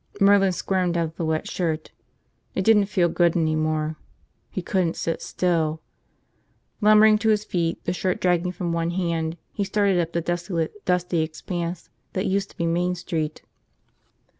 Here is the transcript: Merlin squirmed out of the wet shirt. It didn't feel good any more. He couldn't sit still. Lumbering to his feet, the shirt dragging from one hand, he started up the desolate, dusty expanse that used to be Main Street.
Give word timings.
Merlin 0.19 0.51
squirmed 0.51 0.97
out 0.97 1.09
of 1.09 1.15
the 1.17 1.23
wet 1.25 1.47
shirt. 1.47 1.91
It 2.55 2.63
didn't 2.65 2.87
feel 2.87 3.07
good 3.07 3.37
any 3.37 3.55
more. 3.55 3.97
He 4.49 4.63
couldn't 4.63 4.95
sit 4.95 5.21
still. 5.21 5.79
Lumbering 6.81 7.19
to 7.19 7.29
his 7.29 7.43
feet, 7.45 7.83
the 7.83 7.93
shirt 7.93 8.19
dragging 8.19 8.51
from 8.51 8.73
one 8.73 8.89
hand, 8.89 9.37
he 9.53 9.63
started 9.63 9.99
up 9.99 10.13
the 10.13 10.21
desolate, 10.21 10.83
dusty 10.85 11.21
expanse 11.21 11.87
that 12.13 12.25
used 12.25 12.49
to 12.49 12.57
be 12.57 12.65
Main 12.65 12.95
Street. 12.95 13.43